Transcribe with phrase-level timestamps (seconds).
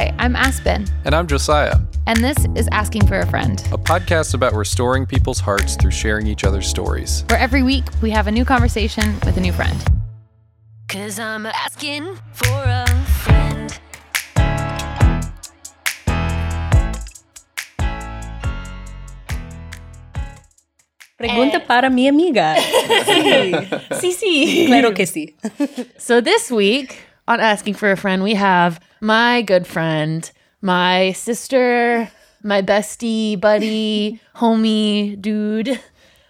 [0.00, 1.76] Hi, I'm Aspen, And I'm Josiah,
[2.06, 6.26] and this is Asking for a Friend, a podcast about restoring people's hearts through sharing
[6.26, 7.26] each other's stories.
[7.28, 9.76] where every week we have a new conversation with a new friend.
[10.88, 12.86] Cause I'm asking for a
[13.24, 13.78] friend.
[21.18, 21.66] Pregunta eh.
[21.66, 22.56] para mi amiga.
[24.00, 24.64] Sí, sí.
[24.66, 25.34] Claro que sí.
[25.98, 30.28] So this week on Asking for a Friend, we have my good friend,
[30.62, 32.10] my sister,
[32.42, 35.80] my bestie, buddy, homie, dude.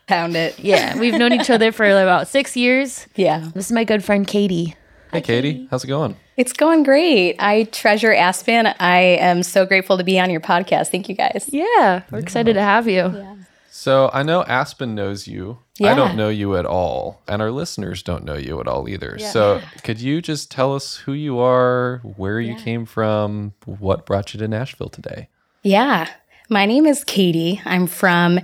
[0.08, 0.58] Found it.
[0.58, 3.06] Yeah, we've known each other for about six years.
[3.16, 3.48] Yeah.
[3.54, 4.74] This is my good friend Katie.
[5.10, 6.16] Hey, Katie, how's it going?
[6.36, 7.36] It's going great.
[7.38, 8.66] I treasure Aspen.
[8.78, 10.88] I am so grateful to be on your podcast.
[10.88, 11.48] Thank you guys.
[11.50, 13.38] Yeah, we're excited to have you.
[13.70, 15.60] So I know Aspen knows you.
[15.88, 19.18] I don't know you at all, and our listeners don't know you at all either.
[19.18, 24.34] So could you just tell us who you are, where you came from, what brought
[24.34, 25.28] you to Nashville today?
[25.62, 26.08] Yeah.
[26.48, 27.60] My name is Katie.
[27.64, 28.40] I'm from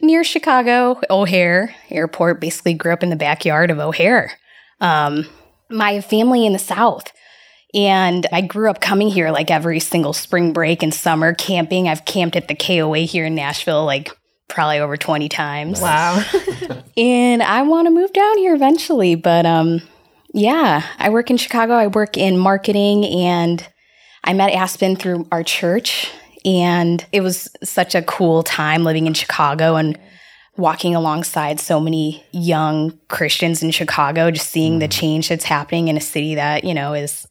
[0.00, 2.40] near Chicago, O'Hare Airport.
[2.40, 4.38] Basically, grew up in the backyard of O'Hare.
[4.80, 5.26] Um,
[5.70, 7.12] my family in the South.
[7.74, 11.88] And I grew up coming here like every single spring break and summer camping.
[11.88, 14.16] I've camped at the KOA here in Nashville like
[14.56, 15.82] probably over 20 times.
[15.82, 16.24] Wow.
[16.96, 19.14] and I want to move down here eventually.
[19.14, 19.82] But um,
[20.32, 21.74] yeah, I work in Chicago.
[21.74, 23.64] I work in marketing, and
[24.24, 26.10] I met Aspen through our church,
[26.46, 29.98] and it was such a cool time living in Chicago and
[30.56, 35.98] walking alongside so many young Christians in Chicago, just seeing the change that's happening in
[35.98, 37.28] a city that you know is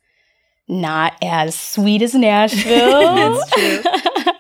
[0.68, 3.16] not as sweet as Nashville.
[3.16, 4.34] that's true.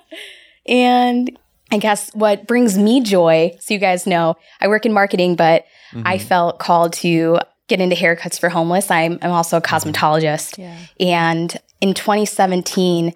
[0.68, 1.36] and
[1.72, 5.66] I guess what brings me joy, so you guys know, I work in marketing, but
[5.94, 6.28] I mm-hmm.
[6.28, 8.92] felt called to get into haircuts for homeless.
[8.92, 9.90] I'm, I'm also a mm-hmm.
[9.90, 10.60] cosmetologist.
[11.00, 13.14] And in 2017,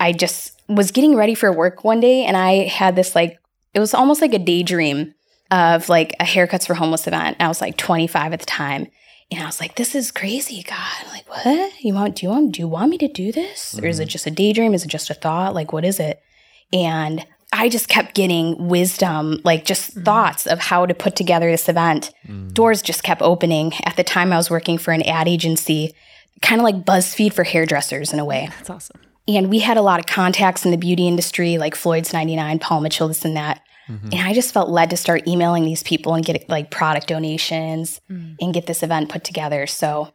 [0.00, 3.38] I just was getting ready for work one day and I had this like,
[3.74, 5.14] it was almost like a daydream
[5.50, 7.36] of like a haircuts for homeless event.
[7.38, 8.88] I was like 25 at the time.
[9.30, 11.06] And I was like, this is crazy, God.
[11.10, 11.72] Like, what?
[11.82, 13.78] You want do you want do you want me to do this?
[13.78, 14.10] Or is it mm-hmm.
[14.10, 14.74] just a daydream?
[14.74, 15.54] Is it just a thought?
[15.54, 16.20] Like, what is it?
[16.72, 20.04] And I just kept getting wisdom, like just mm.
[20.04, 22.12] thoughts of how to put together this event.
[22.26, 22.52] Mm.
[22.52, 23.72] Doors just kept opening.
[23.84, 25.94] At the time, I was working for an ad agency,
[26.42, 28.48] kind of like BuzzFeed for hairdressers in a way.
[28.56, 29.00] That's awesome.
[29.28, 32.80] And we had a lot of contacts in the beauty industry, like Floyd's 99, Paul
[32.80, 33.60] Mitchell, this and that.
[33.88, 34.08] Mm-hmm.
[34.12, 38.00] And I just felt led to start emailing these people and get like product donations
[38.10, 38.34] mm.
[38.40, 39.66] and get this event put together.
[39.68, 40.12] So,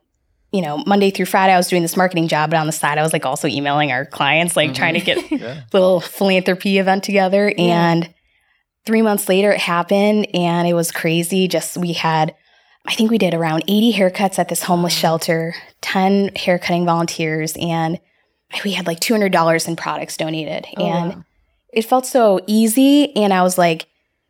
[0.51, 2.97] you know, Monday through Friday, I was doing this marketing job, but on the side,
[2.97, 5.35] I was like also emailing our clients, like trying to mm-hmm.
[5.35, 7.53] get little philanthropy event together.
[7.57, 8.11] And
[8.85, 11.47] three months later, it happened and it was crazy.
[11.47, 12.35] Just we had,
[12.87, 17.99] I think we did around 80 haircuts at this homeless shelter, 10 haircutting volunteers, and
[18.63, 20.65] we had like $200 in products donated.
[20.77, 21.23] Oh, and
[21.71, 23.15] it felt so easy.
[23.15, 23.85] And I was like,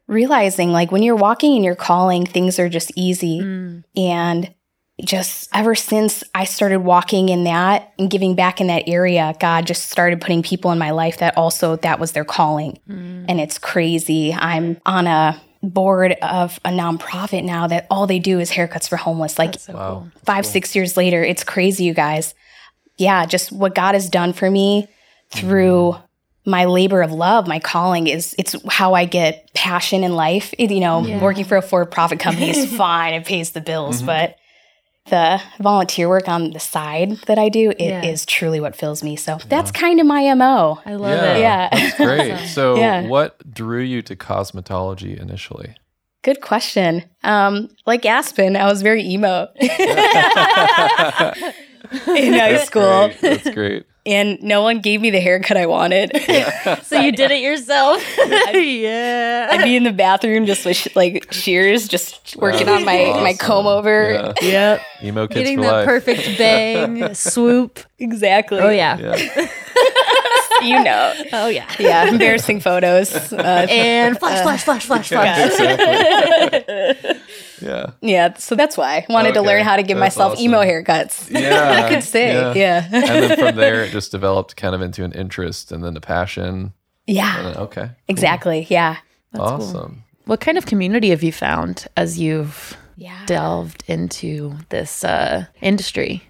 [0.09, 3.39] realizing like when you're walking and you're calling, things are just easy.
[3.39, 3.83] Mm.
[3.95, 4.53] And
[5.03, 9.65] just ever since I started walking in that and giving back in that area, God
[9.67, 12.79] just started putting people in my life that also that was their calling.
[12.87, 13.25] Hmm.
[13.27, 14.33] And it's crazy.
[14.33, 18.97] I'm on a board of a nonprofit now that all they do is haircuts for
[18.97, 19.37] homeless.
[19.37, 20.07] Like Wow.
[20.25, 22.33] five, six years later, it's crazy, you guys.
[22.97, 24.87] Yeah, just what God has done for me
[25.31, 26.51] through mm-hmm.
[26.51, 30.53] my labor of love, my calling is it's how I get passion in life.
[30.57, 34.07] It- you know, working for a for-profit company is fine; it pays the bills, mm-hmm.
[34.07, 34.35] but
[35.09, 38.25] the volunteer work on the side that I do, it is Yeah.
[38.27, 39.15] truly what fills me.
[39.15, 40.79] So that's kind of my mo.
[40.85, 41.39] I love yeah, it.
[41.41, 41.69] Yeah.
[41.71, 42.37] that's great.
[42.49, 43.07] So, Yeah.
[43.07, 45.75] what drew you to cosmetology initially?
[46.21, 47.03] Good question.
[47.23, 49.69] Um, like Aspen, I was very emo in
[52.33, 53.21] high That's school, great.
[53.21, 53.85] That's great.
[54.05, 56.11] And no one gave me the haircut I wanted.
[56.83, 58.03] So you did it yourself?
[58.53, 59.47] yeah.
[59.51, 62.75] I'd be in the bathroom just with sh- like shears, just working Wow.
[62.75, 64.11] on my my comb over.
[64.13, 64.33] Yeah.
[64.41, 64.81] Yep.
[65.03, 65.85] Emo kids Getting for that life.
[65.85, 67.79] perfect bang, swoop.
[67.99, 68.59] Exactly.
[68.59, 68.97] Oh, yeah.
[68.97, 69.47] Yeah.
[70.61, 71.13] You know.
[71.31, 71.69] Oh, yeah.
[71.79, 73.13] Yeah, embarrassing photos.
[73.31, 75.51] Uh, And flash, flash, flash, flash, flash.
[75.51, 77.21] exactly.
[77.61, 77.91] yeah.
[78.01, 81.29] yeah, so that's why I wanted to learn how to give that's myself emo haircuts.
[81.39, 81.83] Yeah.
[81.83, 85.11] You could say, yeah, and then from there, it just developed kind of into an
[85.13, 86.73] interest and then a passion.
[87.07, 87.89] yeah, then, okay.
[88.07, 88.97] exactly, yeah,
[89.37, 90.03] awesome.
[90.25, 93.25] What kind of community have you found as you've yeah.
[93.25, 96.23] delved into this uh, industry?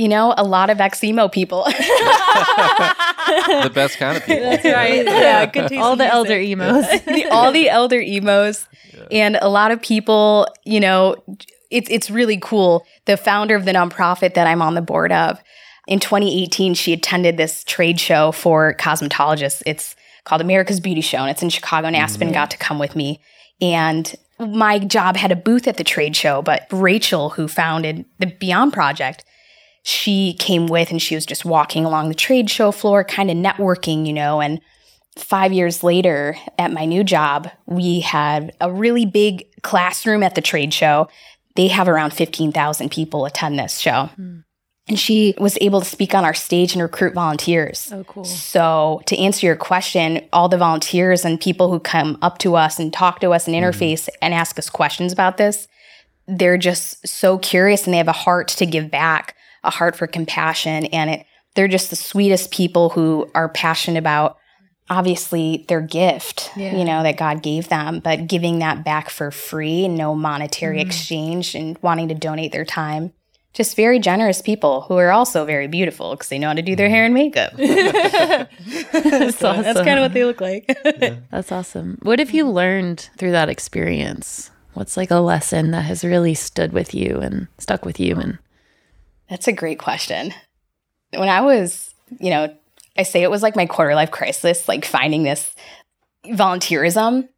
[0.00, 1.64] You know, a lot of exemo people.
[1.64, 4.50] The best kind of people.
[4.50, 5.04] right.
[5.04, 6.14] yeah, good taste All the music.
[6.14, 6.86] elder emos.
[7.30, 8.66] all the elder emos
[9.10, 11.16] and a lot of people you know
[11.70, 15.40] it's it's really cool the founder of the nonprofit that i'm on the board of
[15.90, 19.60] in 2018, she attended this trade show for cosmetologists.
[19.66, 21.88] It's called America's Beauty Show, and it's in Chicago.
[21.88, 22.34] And Aspen mm-hmm.
[22.34, 23.20] got to come with me.
[23.60, 28.26] And my job had a booth at the trade show, but Rachel, who founded the
[28.26, 29.24] Beyond Project,
[29.82, 33.36] she came with and she was just walking along the trade show floor, kind of
[33.36, 34.40] networking, you know.
[34.40, 34.60] And
[35.16, 40.42] five years later, at my new job, we had a really big classroom at the
[40.42, 41.08] trade show.
[41.56, 44.06] They have around 15,000 people attend this show.
[44.16, 44.40] Hmm.
[44.88, 47.92] And she was able to speak on our stage and recruit volunteers.
[47.92, 48.24] Oh, cool.
[48.24, 52.80] So, to answer your question, all the volunteers and people who come up to us
[52.80, 53.62] and talk to us and hmm.
[53.62, 55.68] interface and ask us questions about this,
[56.26, 60.06] they're just so curious and they have a heart to give back, a heart for
[60.06, 60.86] compassion.
[60.86, 64.36] And it, they're just the sweetest people who are passionate about
[64.90, 66.76] obviously their gift, Yeah.
[66.76, 70.86] you know, that God gave them, but giving that back for free no monetary mm-hmm.
[70.86, 73.12] exchange and wanting to donate their time.
[73.52, 76.76] Just very generous people who are also very beautiful because they know how to do
[76.76, 76.94] their mm-hmm.
[76.94, 77.52] hair and makeup.
[78.92, 79.62] That's awesome.
[79.62, 80.66] That's kind of what they look like.
[81.30, 81.98] That's awesome.
[82.02, 84.50] What have you learned through that experience?
[84.74, 88.16] What's like a lesson that has really stood with you and stuck with you?
[88.16, 88.38] And
[89.30, 90.34] That's a great question.
[91.14, 92.54] When I was, you know,
[92.98, 95.54] I say it was like my quarter life crisis, like finding this
[96.26, 97.28] volunteerism.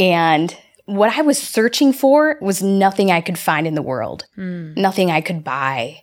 [0.00, 0.56] And
[0.86, 4.72] what I was searching for was nothing I could find in the world, hmm.
[4.74, 6.00] nothing I could buy.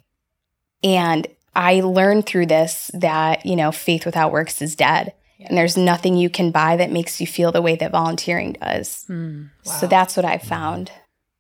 [0.84, 5.14] And I learned through this that, you know, faith without works is dead.
[5.44, 9.06] And there's nothing you can buy that makes you feel the way that volunteering does.
[9.08, 9.46] Hmm.
[9.64, 10.92] So that's what I found.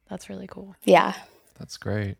[0.09, 0.75] that's really cool.
[0.83, 1.13] Yeah.
[1.59, 2.17] That's great.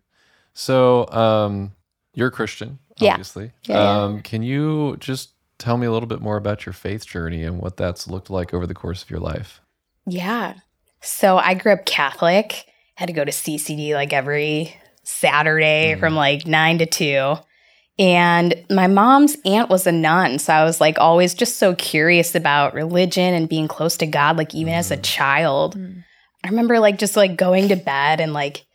[0.54, 1.72] So, um,
[2.14, 3.12] you're a Christian, Yeah.
[3.12, 3.52] obviously.
[3.64, 4.04] Yeah, yeah.
[4.04, 7.60] Um, can you just tell me a little bit more about your faith journey and
[7.60, 9.62] what that's looked like over the course of your life?
[10.06, 10.56] Yeah.
[11.02, 12.66] So I grew up Catholic,
[12.96, 17.36] had to go to CCD like every Saturday from like nine to two.
[18.00, 20.40] And my mom's aunt was a nun.
[20.40, 24.38] So I was like always just so curious about religion and being close to God,
[24.38, 25.78] like even as a child.
[26.44, 28.66] I remember like just like going to bed and like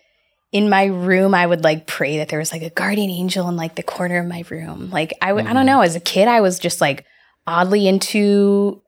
[0.53, 3.57] in my room, I would like pray that there was like a guardian angel in
[3.57, 4.91] like the corner of my room.
[4.91, 5.67] Like i don't mm-hmm.
[5.67, 5.81] know.
[5.81, 7.05] As a kid, I was just like
[7.47, 8.83] oddly into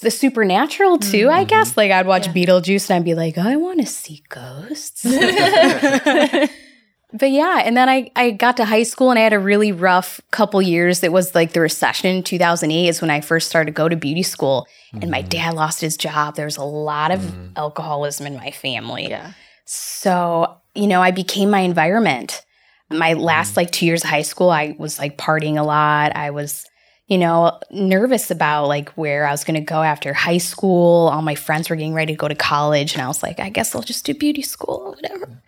[0.00, 1.28] the supernatural too.
[1.28, 1.48] I mm-hmm.
[1.48, 5.02] guess like I'd watch Beetlejuice and I'd be like, I want to see ghosts.
[7.12, 9.72] but yeah, and then I I got to high school and I had a really
[9.72, 11.02] rough couple years.
[11.02, 13.96] It was like the recession in 2008 is when I first started to go to
[13.96, 15.28] beauty school, and my mm-hmm.
[15.28, 16.36] dad lost his job.
[16.36, 19.08] There was a lot of alcoholism in my family.
[19.08, 19.32] Yeah.
[19.66, 22.42] So, you know, I became my environment.
[22.90, 23.56] My last mm.
[23.58, 26.14] like two years of high school, I was like partying a lot.
[26.14, 26.64] I was,
[27.08, 31.08] you know, nervous about like where I was going to go after high school.
[31.08, 32.94] All my friends were getting ready to go to college.
[32.94, 35.42] And I was like, I guess I'll just do beauty school or whatever.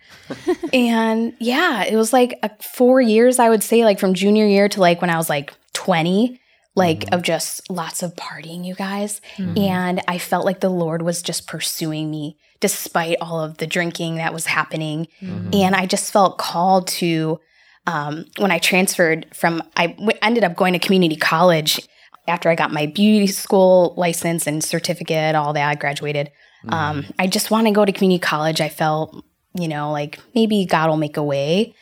[0.73, 4.67] and yeah, it was like a, four years, I would say, like from junior year
[4.67, 6.39] to like when I was like 20,
[6.79, 9.21] like of just lots of partying, you guys.
[9.57, 14.15] And I felt like the Lord was just pursuing me despite all of the drinking
[14.15, 15.07] that was happening.
[15.53, 17.39] And I just felt called to,
[17.87, 21.79] um, when I transferred from, I w- ended up going to community college
[22.27, 26.31] after I got my beauty school license and certificate, all that, I graduated.
[26.67, 28.59] Um, I just want to go to community college.
[28.61, 29.15] I felt,
[29.55, 31.73] you know, like maybe God will make a way.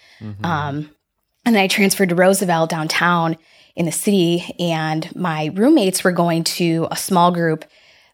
[0.43, 0.91] Um,
[1.45, 3.37] and then I transferred to Roosevelt downtown
[3.77, 7.63] in the city, and my roommates were going to a small group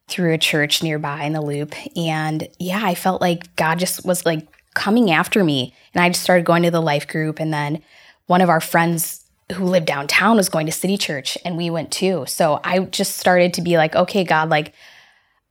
[0.10, 1.74] through a church nearby in the loop.
[1.96, 5.74] And yeah, I felt like God just was like coming after me.
[5.94, 7.40] And I just started going to the life group.
[7.40, 7.82] And then
[8.28, 11.92] one of our friends who lived downtown was going to City Church, and we went
[11.92, 12.26] too.
[12.28, 14.74] So I just started to be like, okay, God, like,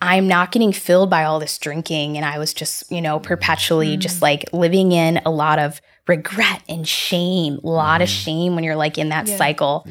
[0.02, 2.18] I'm not getting filled by all this drinking.
[2.18, 4.22] And I was just, you know, perpetually just mm.
[4.22, 5.80] like living in a lot of
[6.12, 8.24] regret and shame, a lot of mm.
[8.24, 9.86] shame when you're like in that cycle.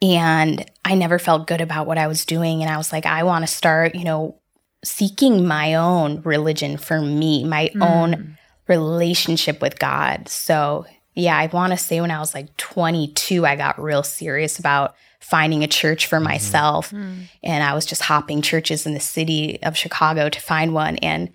[0.00, 2.62] And I never felt good about what I was doing.
[2.62, 4.36] And I was like, I want to start, you know,
[4.84, 7.84] seeking my own religion for me, my mm.
[7.84, 10.28] own relationship with God.
[10.28, 14.58] So, yeah, I want to say when I was like 22, I got real serious
[14.58, 16.24] about finding a church for mm-hmm.
[16.24, 16.90] myself.
[16.92, 17.24] Mm.
[17.42, 20.96] And I was just hopping churches in the city of Chicago to find one.
[20.98, 21.30] And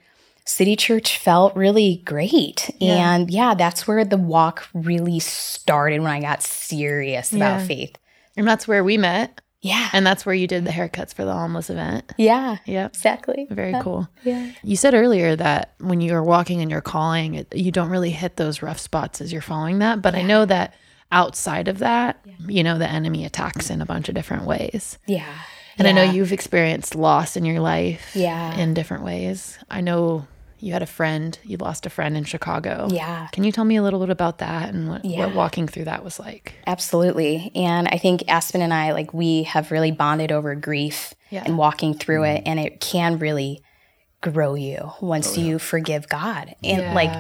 [0.46, 2.70] City Church felt really great.
[2.82, 7.96] And yeah, that's where the walk really started when I got serious about faith.
[8.36, 9.40] And that's where we met.
[9.62, 9.90] Yeah.
[9.94, 12.12] And that's where you did the haircuts for the homeless event.
[12.18, 12.58] yeah.
[12.66, 12.88] Yeah.
[12.88, 13.48] Exactly.
[13.50, 14.10] Very cool.
[14.26, 14.52] Yeah.
[14.62, 18.10] You said earlier that when you are walking and you're calling, it, you don't really
[18.12, 20.02] hit those rough spots as you're following that.
[20.02, 20.74] But I know that
[21.14, 24.98] outside of that, you know, the enemy attacks in a bunch of different ways.
[25.08, 25.34] Yeah.
[25.78, 28.56] And I know you've experienced loss in your life Yeah.
[28.58, 29.58] in different ways.
[29.72, 30.28] I know
[30.64, 32.88] you had a friend, you lost a friend in Chicago.
[32.90, 33.28] Yeah.
[33.34, 35.26] Can you tell me a little bit about that and what, Yeah.
[35.26, 36.54] what walking through that was like?
[36.66, 37.52] Absolutely.
[37.54, 41.44] And I think Aspen and I, like, we have really bonded over grief Yeah.
[41.46, 42.38] and walking through it.
[42.40, 42.48] Mm-hmm.
[42.50, 43.62] And it can really
[44.22, 46.56] grow you once oh, you forgive God.
[46.64, 47.12] And, like,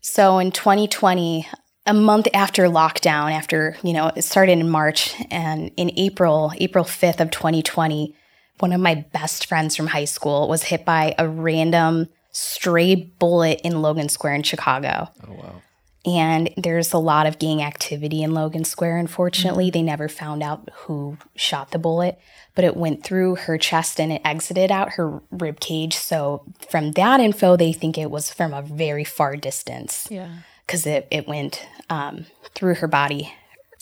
[0.00, 1.48] so in 2020,
[1.86, 6.84] a month after lockdown, after, you know, it started in March, and in April, April
[6.84, 8.14] 5th of 2020,
[8.60, 13.60] one of my best friends from high school was hit by a random stray bullet
[13.64, 15.08] in Logan Square in Chicago.
[15.26, 15.62] Oh wow.
[16.04, 18.98] And there's a lot of gang activity in Logan Square.
[18.98, 22.20] Unfortunately, they never found out who shot the bullet,
[22.54, 25.96] but it went through her chest and it exited out her rib cage.
[25.96, 30.28] So, from that info, they think it was from a very far distance Yeah.
[30.64, 33.32] because it, it went um, through her body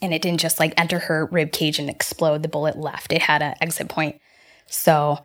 [0.01, 2.43] and it didn't just like enter her rib cage and explode.
[2.43, 4.19] The bullet left, it had an exit point.
[4.67, 5.19] So,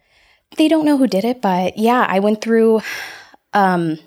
[0.58, 2.82] they don't know who did it, but yeah, I went through
[3.53, 3.98] um,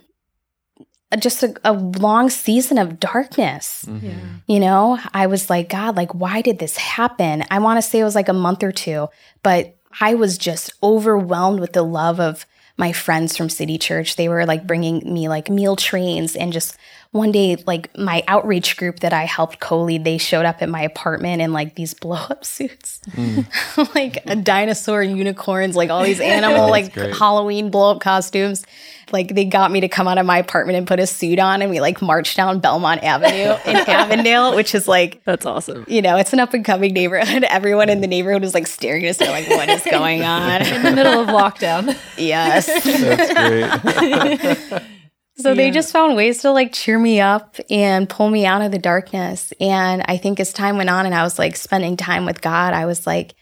[1.18, 3.86] just a, a long season of darkness.
[3.88, 4.14] Yeah.
[4.46, 7.44] You know, I was like, God, like, why did this happen?
[7.50, 9.08] I want to say it was like a month or two,
[9.42, 12.46] but I was just overwhelmed with the love of
[12.78, 14.16] my friends from City Church.
[14.16, 16.76] They were like bringing me like meal trains and just
[17.10, 20.68] one day, like my outreach group that I helped co lead, they showed up at
[20.70, 23.00] my apartment in like these blow up suits,
[23.94, 27.14] like a dinosaur, unicorns, like all these animal, like great.
[27.14, 28.64] Halloween blow up costumes.
[29.12, 31.62] Like they got me to come out of my apartment and put a suit on,
[31.62, 35.84] and we like marched down Belmont Avenue in Avondale, which is like That's awesome.
[35.88, 37.44] you know, it's an up and coming neighborhood.
[37.44, 40.82] Everyone in the neighborhood was like staring at us, like, "What is going on?" In
[40.82, 41.96] the middle of lockdown.
[42.16, 42.66] yes.
[42.66, 44.82] That's great.
[45.36, 48.70] So they just found ways to like cheer me up and pull me out of
[48.70, 49.52] the darkness.
[49.60, 52.74] And I think as time went on, and I was like spending time with God,
[52.74, 53.34] I was like,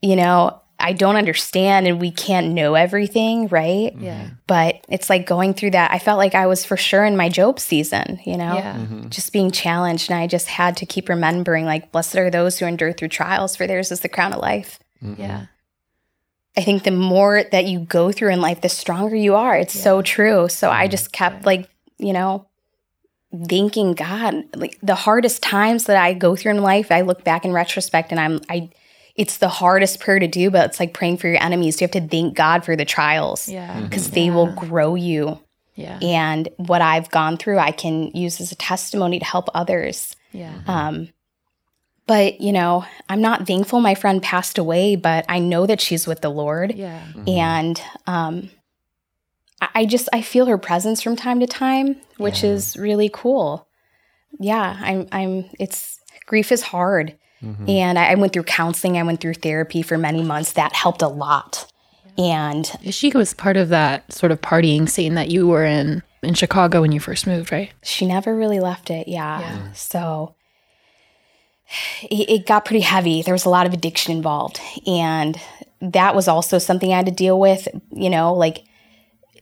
[0.00, 3.94] you know, I don't understand, and we can't know everything, right?
[3.96, 4.24] Yeah.
[4.24, 4.34] Mm-hmm.
[4.46, 5.92] But it's like going through that.
[5.92, 8.74] I felt like I was for sure in my Job season, you know, Yeah.
[8.74, 8.94] Mm-hmm.
[8.94, 9.08] Mm-hmm.
[9.08, 10.10] just being challenged.
[10.10, 13.56] And I just had to keep remembering, like, blessed are those who endure through trials,
[13.56, 14.78] for theirs is the crown of life.
[15.00, 15.46] Yeah.
[16.56, 19.56] I think the more that you go through in life, the stronger you are.
[19.56, 20.48] It's so true.
[20.48, 22.46] So I just kept like, you know,
[23.48, 24.44] thanking God.
[24.54, 28.10] Like the hardest times that I go through in life, I look back in retrospect
[28.10, 28.68] and I'm I
[29.16, 31.80] it's the hardest prayer to do, but it's like praying for your enemies.
[31.80, 33.80] You have to thank God for the trials Yeah.
[33.80, 35.38] because they will grow you.
[35.74, 35.98] Yeah.
[36.02, 40.16] And what I've gone through, I can use as a testimony to help others.
[40.32, 40.52] Yeah.
[40.66, 41.08] Um,
[42.06, 46.06] but you know, I'm not thankful my friend passed away, but I know that she's
[46.06, 47.00] with the Lord Yeah.
[47.26, 48.50] and um
[49.60, 53.68] I- I just I feel her presence from time to time, which is really cool.
[54.40, 57.16] Yeah, I'm I'm it's grief is hard.
[57.42, 57.68] Mm-hmm.
[57.68, 60.52] And I, I went through counseling, I went through therapy for many months.
[60.52, 61.70] That helped a lot.
[62.18, 66.34] And She was part of that sort of partying scene that you were in in
[66.34, 67.72] Chicago when you first moved, right?
[67.82, 69.08] she never really left it.
[69.08, 69.40] Yeah.
[69.40, 69.72] Yeah.
[69.72, 70.34] So
[72.02, 73.22] it, it got pretty heavy.
[73.22, 74.60] There was a lot of addiction involved.
[74.86, 75.40] And
[75.80, 77.66] that was also something I had to deal with.
[77.90, 78.64] You know, like,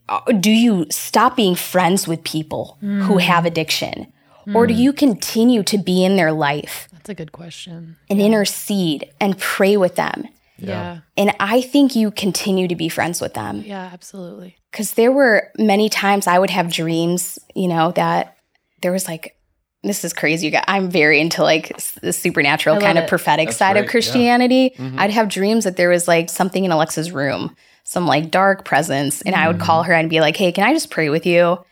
[0.09, 3.21] uh, do you stop being friends with people who mm.
[3.21, 4.12] have addiction?
[4.47, 4.54] Mm.
[4.54, 7.97] Or do you continue to be in their life That's a good question.
[8.09, 10.28] and intercede and pray with them?
[10.59, 11.00] Yeah.
[11.16, 13.62] And I think you continue to be friends with them.
[13.64, 14.59] Yeah, absolutely.
[14.71, 18.37] because there were many times I would have dreams, you know, that
[18.83, 19.37] there was like,
[19.83, 20.47] this is crazy.
[20.47, 23.80] You got, I'm very into like the supernatural kind love of prophetic That's side great,
[23.80, 23.90] of yeah.
[23.90, 24.75] Christianity.
[24.76, 24.99] Mm-hmm.
[24.99, 29.23] I'd have dreams that there was like something in Alexa's room, some like dark presence,
[29.23, 29.62] and I would mm.
[29.62, 31.64] call her and be like, "Hey, can I just pray with you?"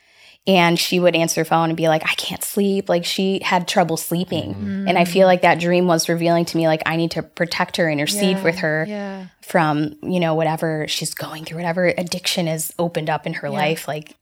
[0.48, 3.68] And she would answer the phone and be like, "I can't sleep." Like she had
[3.68, 4.88] trouble sleeping, mm-hmm.
[4.88, 7.76] and I feel like that dream was revealing to me like I need to protect
[7.76, 9.26] her, and intercede with her Yeah.
[9.42, 13.88] from you know whatever she's going through whatever addiction is opened up in her life
[13.88, 14.14] like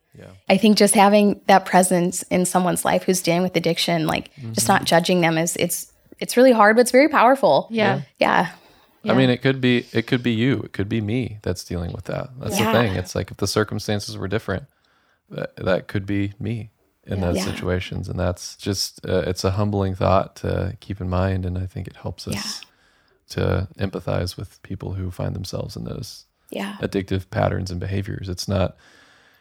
[0.49, 4.53] i think just having that presence in someone's life who's dealing with addiction like mm-hmm.
[4.53, 8.01] just not judging them is it's it's really hard but it's very powerful Yeah.
[8.19, 8.51] yeah
[9.05, 11.93] I mean, it could be it could be you, it could be me that's dealing
[11.93, 12.31] with that.
[12.41, 12.73] That's Yeah.
[12.73, 12.97] the thing.
[12.97, 14.65] It's like if the circumstances were different,
[15.31, 16.71] that that could be me
[17.05, 17.45] in those Yeah.
[17.45, 21.67] situations, and that's just uh, it's a humbling thought to keep in mind, and I
[21.67, 22.63] think it helps us
[23.31, 28.29] to empathize with people who find themselves in those yeah addictive patterns and behaviors.
[28.29, 28.77] It's not,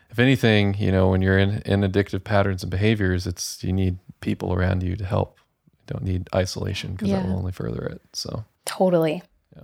[0.09, 3.97] if anything, you know, when you're in, in addictive patterns and behaviors, it's you need
[4.21, 5.39] people around you to help.
[5.87, 8.01] You don't need isolation because that will only further it.
[8.13, 9.21] So, totally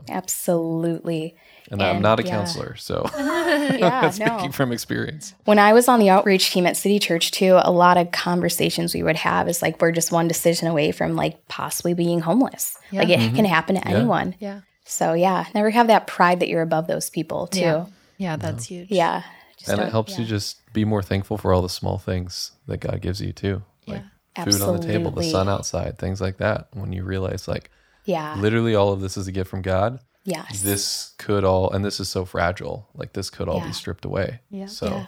[0.09, 1.35] absolutely
[1.69, 2.31] and, I'm not a yeah.
[2.31, 4.51] counselor, so yeah speaking no.
[4.51, 5.33] from experience.
[5.45, 8.93] when i was on the outreach team at city church too a lot of conversations
[8.93, 12.77] we would have is like we're just one decision away from like possibly being homeless
[12.91, 13.35] like it mm-hmm.
[13.35, 14.61] can happen to anyone Yeah.
[14.85, 17.85] so yeah never have that pride that you're above those people too Yeah.
[18.21, 18.91] Yeah, that's huge.
[18.91, 19.23] Yeah.
[19.67, 22.77] and it don't- helps you just be more thankful for all the small things that
[22.77, 23.63] God gives you too.
[23.87, 24.03] Like
[24.45, 26.67] food on the table, the sun outside, things like that.
[26.73, 27.71] When you realize like
[28.11, 28.35] Yeah.
[28.37, 30.61] literally all of this is a gift from God, Yes.
[30.61, 32.87] this could all and this is so fragile.
[32.93, 33.67] Like this could all Yeah.
[33.67, 34.39] be stripped away.
[34.49, 34.67] Yeah.
[34.67, 35.05] So Yeah.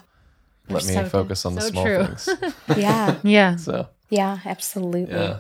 [0.70, 1.12] let me So good.
[1.12, 2.06] focus on the So small true.
[2.06, 2.30] things.
[2.78, 3.16] yeah.
[3.24, 3.56] Yeah.
[3.58, 4.40] So Yeah.
[4.46, 5.16] Absolutely.
[5.16, 5.40] yeah.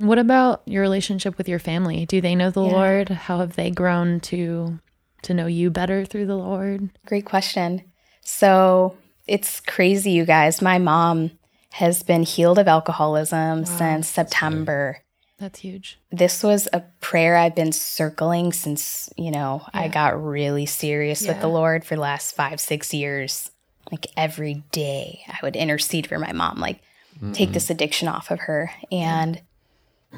[0.00, 2.06] What about your relationship with your family?
[2.06, 2.72] Do they know the Yeah.
[2.72, 3.08] Lord?
[3.08, 4.78] How have they grown to
[5.22, 6.90] to know you better through the Lord?
[7.06, 7.82] Great question.
[8.22, 8.96] So
[9.26, 10.62] it's crazy, you guys.
[10.62, 11.32] My mom
[11.72, 14.98] has been healed of alcoholism since September.
[15.38, 15.98] That's huge.
[16.10, 21.40] This was a prayer I've been circling since, you know, I got really serious with
[21.40, 23.50] the Lord for the last five, six years.
[23.92, 26.80] Like every day, I would intercede for my mom, like,
[27.32, 28.72] take this addiction off of her.
[28.90, 29.40] And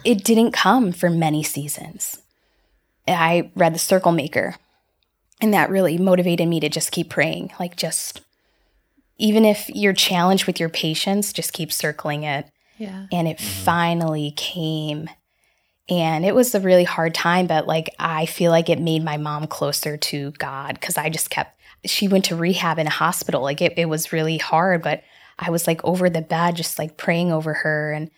[0.04, 2.22] it didn't come for many seasons.
[3.06, 4.56] I read The Circle Maker,
[5.40, 7.52] and that really motivated me to just keep praying.
[7.60, 8.22] Like, just
[9.18, 12.50] even if you're challenged with your patience, just keep circling it
[12.80, 13.06] Yeah.
[13.12, 13.64] and it mm-hmm.
[13.64, 15.08] finally came.
[15.88, 19.16] And it was a really hard time but like i feel like it made my
[19.16, 23.42] mom closer to god because i just kept she went to rehab in a hospital.
[23.42, 25.02] Like it, it was really hard but
[25.38, 27.92] i was like over the bed just like praying over her.
[27.92, 28.10] And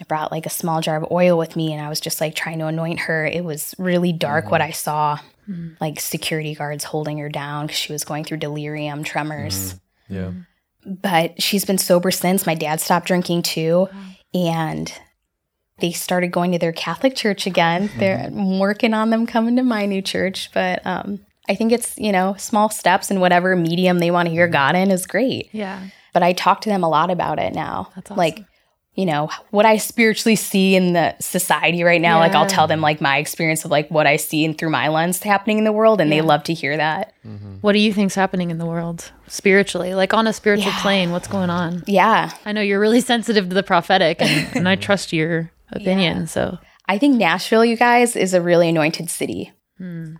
[0.00, 2.34] i brought like a small jar of oil with me and i was just like
[2.34, 3.24] trying to anoint her.
[3.24, 4.68] It was really dark what mm-hmm.
[4.68, 5.18] i saw
[5.48, 5.76] mm.
[5.80, 9.74] like security guards holding her down because she was going through delirium tremors.
[9.74, 10.14] Mm-hmm.
[10.14, 10.20] Yeah.
[10.20, 10.46] Mm.
[10.86, 12.46] But she's been sober since.
[12.46, 13.88] My dad stopped drinking too,
[14.32, 14.92] and
[15.78, 17.90] they started going to their Catholic church again.
[17.98, 21.98] They're I'm working on them coming to my new church, but um, I think it's
[21.98, 25.50] you know small steps and whatever medium they want to hear God in is great.
[25.52, 25.88] Yeah.
[26.12, 27.90] But I talk to them a lot about it now.
[27.94, 28.18] That's awesome.
[28.18, 28.44] Like
[28.94, 32.18] you know what I spiritually see in the society right now.
[32.20, 34.88] Like I'll tell them like my experience of like what I see and through my
[34.88, 37.12] lens happening in the world, and they love to hear that.
[37.26, 37.56] Mm-hmm.
[37.60, 39.94] What do you think's happening in the world spiritually?
[39.94, 40.82] Like on a spiritual Yeah.
[40.82, 41.82] plane, what's going on?
[41.86, 46.26] Yeah, I know you're really sensitive to the prophetic and, and I trust your opinion.
[46.26, 49.52] So I think Nashville, you guys, is a really anointed city.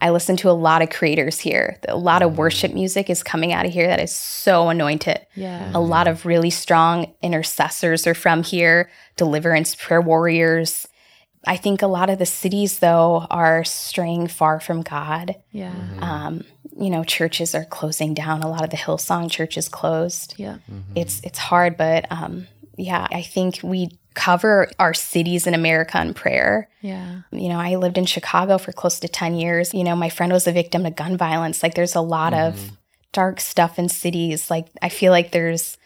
[0.01, 1.79] I listen to a lot of creators here.
[1.89, 5.21] A lot of worship music is coming out of here that is so anointed.
[5.35, 5.71] yeah.
[5.75, 10.89] A lot of really strong intercessors are from here, deliverance prayer warriors.
[11.47, 15.37] I think a lot of the cities, though, are straying far from God.
[15.53, 15.75] Yeah.
[16.01, 16.45] Um,
[16.77, 18.43] you know, churches are closing down.
[18.43, 20.57] A lot of the Hillsong churches closed Yeah.
[20.97, 26.15] it's it's hard but um yeah i think we cover our cities in america in
[26.15, 26.69] prayer.
[26.81, 27.23] Yeah.
[27.33, 29.75] you know i lived in chicago for close to 10 years.
[29.75, 31.63] You know my friend was a victim of gun violence.
[31.63, 32.71] Like there's a lot of
[33.13, 34.51] dark stuff in cities.
[34.51, 35.77] Like i feel like there's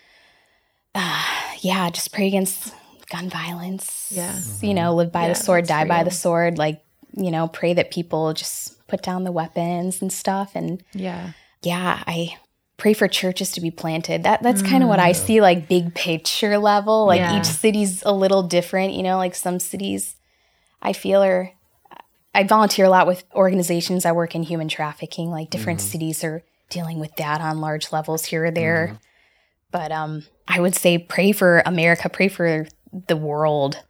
[0.95, 1.25] uh,
[1.61, 2.75] yeah just pray against
[3.11, 4.09] gun violence.
[4.11, 4.39] Yeah.
[4.61, 6.59] you know live by Yeah, the sword that's die by the sword.
[6.59, 6.83] Like
[7.17, 10.53] you know pray that people just put down the weapons and stuff.
[10.55, 11.33] And Yeah.
[11.63, 12.37] yeah, I
[12.79, 14.23] pray for churches to be planted.
[14.23, 15.17] That that's kind of what I mm.
[15.17, 17.07] see like big picture level.
[17.07, 17.39] Like Yeah.
[17.39, 20.17] each city's a little different, you know, like some cities
[20.81, 21.53] I feel are
[22.35, 25.31] I volunteer a lot with organizations I work in human trafficking.
[25.31, 25.89] Like different mm-hmm.
[25.89, 28.87] cities are dealing with that on large levels here or there.
[28.87, 28.97] Mm-hmm.
[29.73, 32.69] But um I would say pray for America, pray for
[33.09, 33.83] the world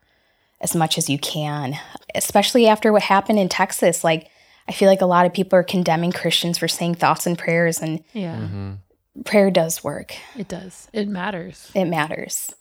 [0.60, 1.78] as much as you can,
[2.14, 4.02] especially after what happened in Texas.
[4.02, 4.30] Like
[4.68, 7.80] I feel like a lot of people are condemning Christians for saying thoughts and prayers,
[7.80, 8.36] and Yeah.
[8.36, 9.22] Mm-hmm.
[9.24, 10.14] prayer does work.
[10.36, 10.88] It does.
[10.92, 11.70] It matters.
[11.74, 12.52] It matters.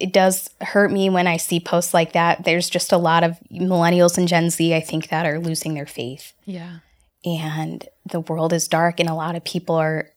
[0.00, 2.44] It does hurt me when I see posts like that.
[2.44, 5.86] There's just a lot of millennials and Gen Z, I think, that are losing their
[5.86, 6.32] faith.
[6.44, 6.78] Yeah.
[7.24, 10.08] And the world is dark, and a lot of people are,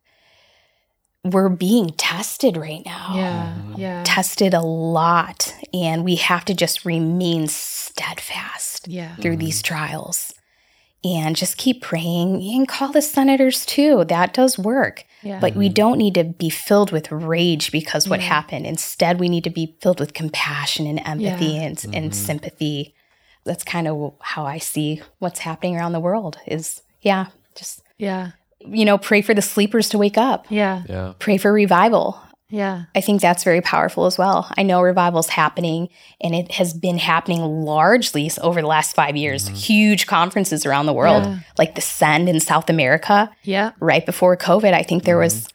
[1.24, 3.12] we're being tested right now.
[3.16, 3.54] Yeah.
[3.56, 3.80] Mm-hmm.
[3.80, 4.04] Yeah.
[4.04, 5.54] Tested a lot.
[5.72, 9.16] And we have to just remain steadfast Yeah.
[9.18, 9.76] through these mm-hmm.
[9.76, 10.34] trials
[11.06, 14.04] and just keep praying and call the senators too.
[14.06, 15.06] That does work.
[15.22, 15.40] Yeah.
[15.40, 15.74] But we mm-hmm.
[15.74, 18.66] don't need to be filled with rage because what happened.
[18.66, 21.62] Instead, we need to be filled with compassion and empathy Yeah.
[21.62, 22.12] and, and mm-hmm.
[22.12, 22.96] sympathy.
[23.44, 28.32] That's kind of how I see what's happening around the world is, yeah, just, Yeah.
[28.60, 30.84] you know, pray for the sleepers to wake up, Yeah.
[30.90, 31.14] Yeah.
[31.20, 32.20] pray for revival.
[32.56, 32.84] Yeah.
[32.96, 34.50] I think that's very powerful as well.
[34.58, 35.90] I know revival's happening
[36.22, 39.48] and it has been happening largely over the last five years.
[39.50, 41.40] Huge conferences around the world, Yeah.
[41.58, 43.30] like the Send in South America.
[43.44, 43.72] Yeah.
[43.80, 45.48] Right before COVID, I think there was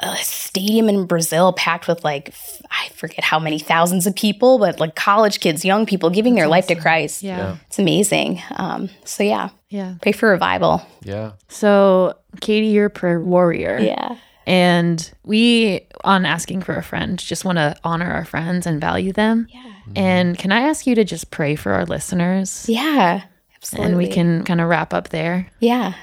[0.00, 2.34] a stadium in Brazil packed with like,
[2.70, 6.48] I forget how many thousands of people, but like college kids, young people giving their
[6.48, 7.22] life to Christ.
[7.22, 7.38] Yeah.
[7.38, 7.56] Yeah.
[7.66, 8.42] It's amazing.
[8.56, 9.94] Um, so, yeah, Yeah.
[10.02, 10.82] pray for revival.
[11.02, 11.32] Yeah.
[11.48, 13.78] So, Katie, you're a prayer warrior.
[13.78, 14.16] Yeah.
[14.46, 19.12] And we, on asking for a friend, just want to honor our friends and value
[19.12, 19.48] them.
[19.50, 19.72] Yeah.
[19.96, 22.68] And can I ask you to just pray for our listeners?
[22.68, 23.24] Yeah.
[23.56, 23.88] Absolutely.
[23.88, 25.50] And we can kind of wrap up there.
[25.58, 25.94] Yeah.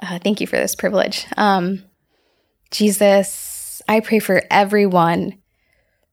[0.00, 1.26] Uh, thank you for this privilege.
[1.36, 1.84] Um,
[2.70, 5.38] Jesus, I pray for everyone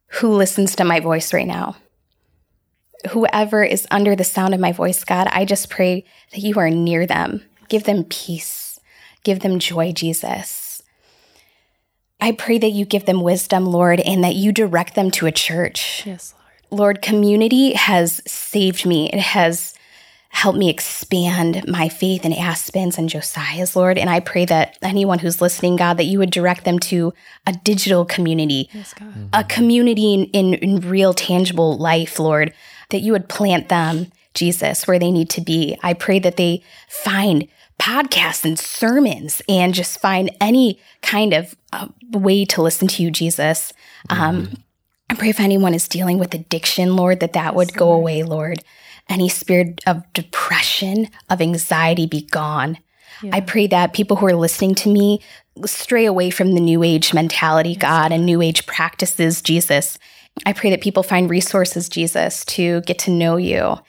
[0.08, 1.78] who listens to my voice right now.
[3.12, 6.69] Whoever is under the sound of my voice, God, I just pray that you are
[6.69, 7.43] near them.
[7.69, 8.80] Give them peace.
[9.23, 10.69] Give them joy, Jesus.
[12.22, 15.32] I pray that you give them wisdom, Lord, and that you direct them to a
[15.32, 16.04] church.
[16.06, 16.34] Yes,
[16.72, 16.80] Lord.
[16.80, 19.10] Lord, community has saved me.
[19.12, 19.74] It has
[20.32, 23.98] help me expand my faith in Aspen's and Josiah's, Lord.
[23.98, 27.14] And I pray that anyone who's listening, God, that you would direct them to
[27.48, 29.30] a digital community, Yes, God.
[29.34, 32.54] a community in, in, in real, tangible life, Lord,
[32.90, 35.78] that you would plant them, Jesus, where they need to be.
[35.82, 37.48] I pray that they find
[37.80, 43.12] podcasts and sermons and just find any kind of uh, way to listen to you,
[43.12, 43.74] Jesus.
[44.10, 44.64] Um,
[45.10, 48.64] I pray if anyone is dealing with addiction, Lord, that that would go away, Lord.
[49.08, 52.78] Any spirit of depression, of anxiety be gone.
[53.34, 55.22] I pray that people who are listening to me
[55.66, 59.98] stray away from the new age mentality, God, and new age practices, Jesus.
[60.46, 63.80] I pray that people find resources, Jesus, to get to know you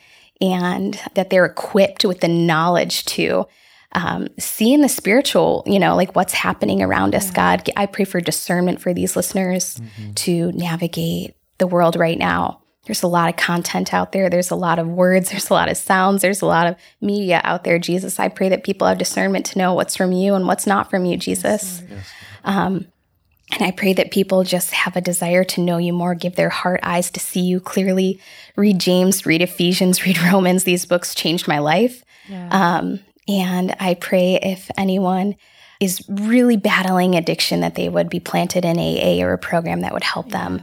[0.40, 3.46] and that they're equipped with the knowledge to
[3.92, 7.68] um, see in the spiritual, you know, like what's happening around us, God.
[7.76, 9.80] I pray for discernment for these listeners
[10.16, 12.62] to navigate the world right now.
[12.86, 14.30] There's a lot of content out there.
[14.30, 15.30] There's a lot of words.
[15.30, 16.22] There's a lot of sounds.
[16.22, 18.18] There's a lot of media out there, Jesus.
[18.18, 21.04] I pray that people have discernment to know what's from you and what's not from
[21.04, 21.82] you, Jesus.
[22.44, 22.86] Um,
[23.52, 26.50] and I pray that people just have a desire to know you more, give their
[26.50, 28.20] heart eyes to see you clearly.
[28.56, 30.64] Read James, read Ephesians, read Romans.
[30.64, 32.04] These books changed my life.
[32.50, 33.00] Um,
[33.30, 35.36] and I pray if anyone
[35.78, 39.92] is really battling addiction, that they would be planted in AA or a program that
[39.92, 40.62] would help them.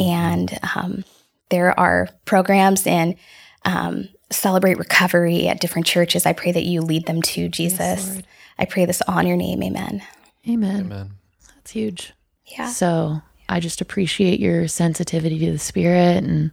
[0.00, 1.04] And um,
[1.50, 3.16] there are programs and
[3.64, 6.24] um, celebrate recovery at different churches.
[6.24, 8.22] I pray that you lead them to Jesus.
[8.58, 9.62] I pray this on your name.
[9.62, 10.02] Amen.
[10.48, 10.80] Amen.
[10.80, 11.10] Amen.
[11.54, 12.12] That's huge.
[12.46, 12.68] Yeah.
[12.68, 16.52] So I just appreciate your sensitivity to the spirit and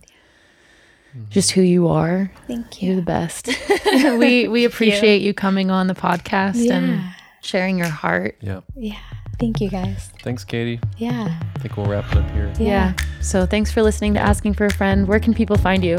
[1.15, 1.29] Mm-hmm.
[1.29, 2.31] just who you are.
[2.47, 3.49] Thank You're the best.
[4.17, 5.33] we we appreciate you.
[5.33, 7.03] coming on the podcast and
[7.41, 8.37] sharing your heart.
[8.41, 8.61] Yeah.
[8.75, 8.99] Yeah.
[9.39, 10.11] Thank you guys.
[10.21, 10.79] Thanks, Katie.
[10.97, 11.37] Yeah.
[11.55, 12.53] I think we'll wrap it up here.
[12.59, 12.93] Yeah.
[13.21, 15.07] So thanks for listening to Asking for a Friend.
[15.07, 15.97] Where can people find you?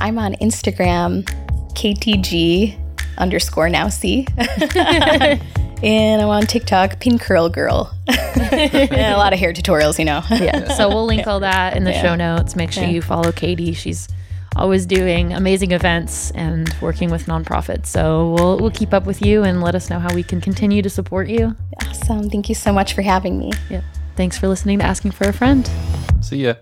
[0.00, 1.24] I'm on Instagram,
[1.74, 2.78] KTG
[3.18, 4.26] underscore now see.
[5.82, 7.92] and I'm on TikTok, Pin Curl Girl.
[8.08, 10.22] and a lot of hair tutorials, you know.
[10.30, 10.68] Yeah.
[10.74, 12.56] So we'll link all that in the show notes.
[12.56, 13.72] Make sure you follow Katie.
[13.72, 14.08] She's
[14.56, 17.86] always doing amazing events and working with nonprofits.
[17.86, 20.82] So we'll we'll keep up with you and let us know how we can continue
[20.82, 21.54] to support you.
[21.86, 22.30] Awesome.
[22.30, 23.52] Thank you so much for having me.
[23.70, 23.82] Yeah.
[24.16, 25.68] Thanks for listening to Asking for a Friend.
[26.22, 26.54] See ya.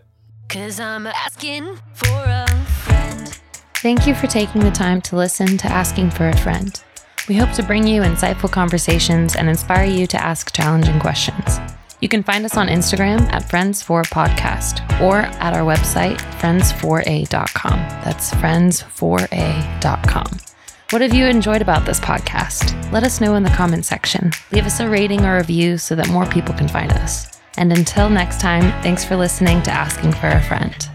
[0.49, 3.29] Cause I'm asking for a friend.
[3.77, 6.83] Thank you for taking the time to listen to Asking for a Friend.
[7.29, 11.59] We hope to bring you insightful conversations and inspire you to ask challenging questions.
[12.01, 17.79] You can find us on Instagram at Friends4Podcast or at our website, friends4a.com.
[18.05, 20.27] That's friends4a.com.
[20.91, 22.93] What have you enjoyed about this podcast?
[22.93, 24.33] Let us know in the comment section.
[24.53, 27.41] Leave us a rating or review so that more people can find us.
[27.57, 30.91] And until next time, thanks for listening to Asking for a Friend.